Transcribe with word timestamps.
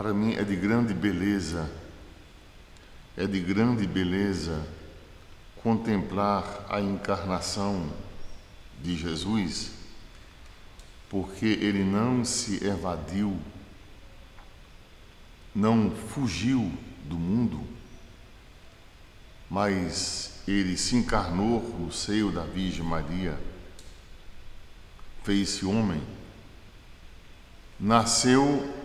Para 0.00 0.14
mim 0.14 0.32
é 0.32 0.42
de 0.42 0.56
grande 0.56 0.94
beleza, 0.94 1.70
é 3.18 3.26
de 3.26 3.38
grande 3.38 3.86
beleza 3.86 4.66
contemplar 5.62 6.64
a 6.70 6.80
encarnação 6.80 7.86
de 8.82 8.96
Jesus, 8.96 9.72
porque 11.10 11.44
ele 11.44 11.84
não 11.84 12.24
se 12.24 12.64
evadiu, 12.64 13.38
não 15.54 15.90
fugiu 15.90 16.72
do 17.04 17.16
mundo, 17.16 17.62
mas 19.50 20.40
ele 20.48 20.78
se 20.78 20.96
encarnou 20.96 21.60
no 21.78 21.92
seio 21.92 22.32
da 22.32 22.44
Virgem 22.44 22.86
Maria, 22.86 23.38
fez-se 25.24 25.66
homem, 25.66 26.02
nasceu 27.78 28.79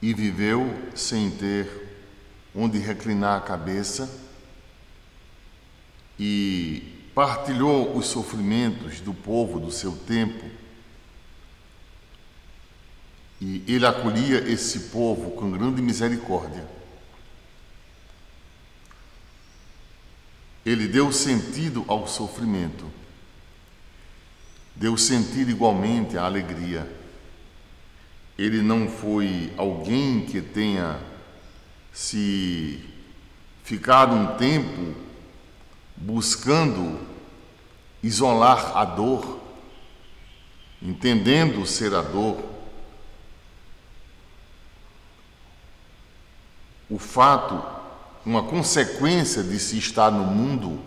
e 0.00 0.12
viveu 0.12 0.70
sem 0.94 1.30
ter 1.30 1.84
onde 2.54 2.78
reclinar 2.78 3.38
a 3.38 3.40
cabeça 3.40 4.08
e 6.18 7.08
partilhou 7.14 7.96
os 7.96 8.06
sofrimentos 8.06 9.00
do 9.00 9.12
povo 9.12 9.58
do 9.58 9.70
seu 9.70 9.92
tempo. 9.92 10.44
E 13.40 13.64
ele 13.66 13.84
acolhia 13.84 14.38
esse 14.48 14.90
povo 14.90 15.32
com 15.32 15.50
grande 15.50 15.82
misericórdia. 15.82 16.64
Ele 20.64 20.88
deu 20.88 21.12
sentido 21.12 21.84
ao 21.88 22.06
sofrimento, 22.06 22.90
deu 24.74 24.96
sentido 24.96 25.50
igualmente 25.50 26.16
à 26.16 26.24
alegria 26.24 27.03
ele 28.36 28.60
não 28.60 28.88
foi 28.88 29.52
alguém 29.56 30.26
que 30.26 30.40
tenha 30.40 30.98
se 31.92 32.84
ficado 33.62 34.14
um 34.14 34.36
tempo 34.36 34.94
buscando 35.96 37.00
isolar 38.02 38.76
a 38.76 38.84
dor, 38.84 39.40
entendendo 40.82 41.64
ser 41.64 41.94
a 41.94 42.02
dor. 42.02 42.42
O 46.90 46.98
fato, 46.98 47.62
uma 48.26 48.42
consequência 48.42 49.42
de 49.42 49.58
se 49.58 49.78
estar 49.78 50.10
no 50.10 50.24
mundo 50.24 50.80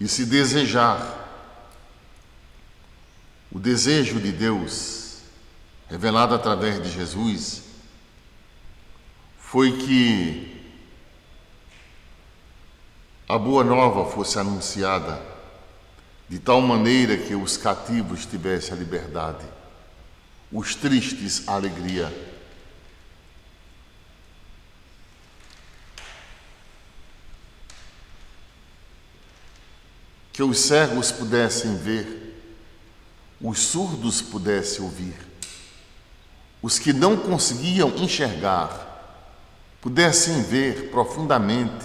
e 0.00 0.08
se 0.08 0.26
desejar. 0.26 1.22
O 3.50 3.60
desejo 3.60 4.20
de 4.20 4.32
Deus 4.32 5.03
revelado 5.94 6.34
através 6.34 6.82
de 6.82 6.90
Jesus, 6.90 7.62
foi 9.38 9.78
que 9.78 10.60
a 13.28 13.38
boa 13.38 13.62
nova 13.62 14.10
fosse 14.10 14.36
anunciada 14.36 15.22
de 16.28 16.40
tal 16.40 16.60
maneira 16.60 17.16
que 17.16 17.36
os 17.36 17.56
cativos 17.56 18.26
tivessem 18.26 18.74
a 18.74 18.76
liberdade, 18.76 19.44
os 20.50 20.74
tristes 20.74 21.46
a 21.46 21.54
alegria. 21.54 22.12
Que 30.32 30.42
os 30.42 30.58
cegos 30.58 31.12
pudessem 31.12 31.76
ver, 31.76 32.36
os 33.40 33.60
surdos 33.60 34.20
pudessem 34.20 34.82
ouvir 34.82 35.33
os 36.64 36.78
que 36.78 36.94
não 36.94 37.14
conseguiam 37.14 37.90
enxergar 37.90 38.70
pudessem 39.82 40.42
ver 40.44 40.90
profundamente, 40.90 41.84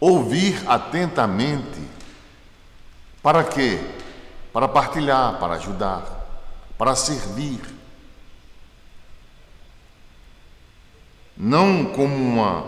ouvir 0.00 0.66
atentamente. 0.66 1.78
Para 3.22 3.44
quê? 3.44 3.78
Para 4.50 4.66
partilhar, 4.66 5.38
para 5.38 5.56
ajudar, 5.56 6.02
para 6.78 6.96
servir. 6.96 7.60
Não 11.36 11.84
como 11.84 12.16
uma, 12.16 12.64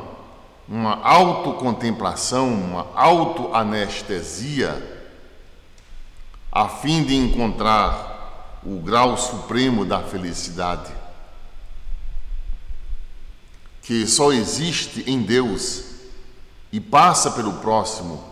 uma 0.68 1.02
autocontemplação, 1.02 2.52
uma 2.52 2.86
autoanestesia, 2.94 5.08
a 6.52 6.68
fim 6.68 7.02
de 7.02 7.16
encontrar 7.16 8.11
o 8.64 8.78
grau 8.80 9.16
supremo 9.16 9.84
da 9.84 10.00
felicidade, 10.00 10.92
que 13.82 14.06
só 14.06 14.32
existe 14.32 15.02
em 15.06 15.22
Deus 15.22 15.84
e 16.70 16.80
passa 16.80 17.32
pelo 17.32 17.54
próximo, 17.54 18.24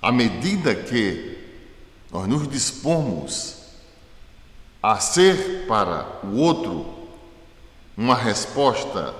à 0.00 0.12
medida 0.12 0.74
que 0.74 1.38
nós 2.10 2.26
nos 2.28 2.48
dispomos 2.48 3.56
a 4.82 4.98
ser 4.98 5.66
para 5.66 6.20
o 6.24 6.36
outro 6.36 7.08
uma 7.96 8.14
resposta 8.14 9.14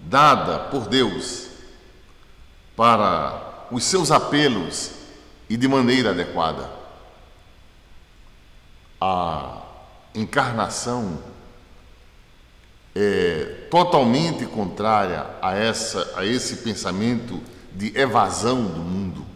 dada 0.00 0.70
por 0.70 0.88
Deus 0.88 1.48
para 2.76 3.66
os 3.70 3.84
seus 3.84 4.10
apelos 4.10 4.90
e 5.48 5.56
de 5.56 5.66
maneira 5.66 6.10
adequada 6.10 6.85
a 9.00 9.62
encarnação 10.14 11.22
é 12.94 13.66
totalmente 13.70 14.46
contrária 14.46 15.26
a, 15.42 15.54
essa, 15.54 16.14
a 16.16 16.24
esse 16.24 16.56
pensamento 16.58 17.42
de 17.74 17.96
evasão 17.98 18.64
do 18.64 18.80
mundo. 18.80 19.26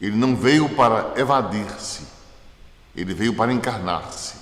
Ele 0.00 0.16
não 0.16 0.36
veio 0.36 0.68
para 0.68 1.18
evadir-se, 1.20 2.06
ele 2.94 3.12
veio 3.12 3.34
para 3.34 3.52
encarnar-se, 3.52 4.34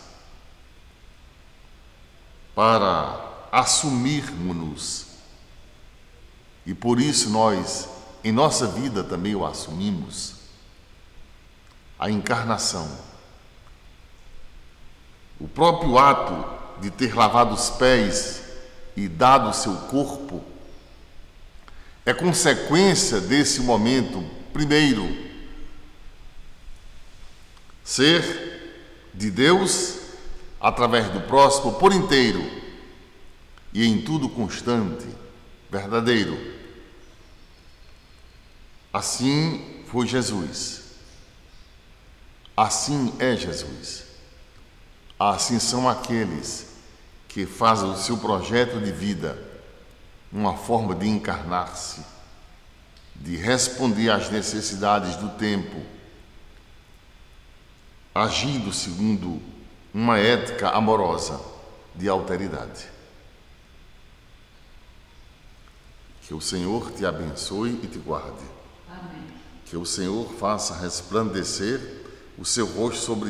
para 2.55 3.49
assumirmos-nos. 3.51 5.07
E 6.67 6.75
por 6.75 7.01
isso 7.01 7.31
nós, 7.31 7.89
em 8.23 8.33
nossa 8.33 8.67
vida, 8.67 9.03
também 9.03 9.35
o 9.35 9.47
assumimos 9.47 10.42
a 12.03 12.11
encarnação. 12.11 12.91
O 15.39 15.47
próprio 15.47 15.97
ato 15.97 16.35
de 16.81 16.91
ter 16.91 17.15
lavado 17.15 17.55
os 17.55 17.71
pés 17.71 18.43
e 18.97 19.07
dado 19.07 19.51
o 19.51 19.55
seu 19.55 19.73
corpo 19.83 20.43
é 22.05 22.13
consequência 22.13 23.21
desse 23.21 23.61
momento, 23.61 24.21
primeiro, 24.53 25.17
ser 27.85 29.05
de 29.15 29.31
Deus 29.31 30.01
através 30.61 31.09
do 31.09 31.21
próximo 31.21 31.75
por 31.75 31.93
inteiro 31.93 32.43
e 33.73 33.87
em 33.87 34.03
tudo 34.03 34.29
constante, 34.29 35.07
verdadeiro. 35.71 36.37
Assim 38.93 39.85
foi 39.87 40.09
Jesus. 40.09 40.82
Assim 42.57 43.15
é 43.19 43.37
Jesus. 43.37 44.05
Assim 45.19 45.59
são 45.59 45.89
aqueles 45.89 46.67
que 47.29 47.47
fazem 47.47 47.91
o 47.91 47.97
seu 47.97 48.19
projeto 48.19 48.81
de 48.81 48.93
vida 48.93 49.51
uma 50.33 50.57
forma 50.57 50.95
de 50.95 51.07
encarnar-se, 51.07 52.01
de 53.15 53.37
responder 53.37 54.11
às 54.11 54.31
necessidades 54.31 55.17
do 55.17 55.29
tempo, 55.31 55.81
agindo 58.15 58.73
segundo 58.73 59.41
uma 59.93 60.19
ética 60.19 60.71
amorosa 60.71 61.39
de 61.95 62.09
alteridade. 62.09 62.87
Que 66.23 66.33
o 66.33 66.41
Senhor 66.41 66.91
te 66.93 67.05
abençoe 67.05 67.79
e 67.83 67.87
te 67.87 67.99
guarde. 67.99 68.45
Amém. 68.89 69.27
Que 69.67 69.77
o 69.77 69.85
Senhor 69.85 70.33
faça 70.35 70.75
resplandecer 70.75 72.02
o 72.39 72.45
seu 72.45 72.67
rosto 72.67 73.05
sobre 73.05 73.21